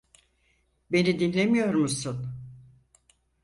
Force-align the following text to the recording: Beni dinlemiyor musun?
Beni 0.91 1.19
dinlemiyor 1.19 1.73
musun? 1.73 2.35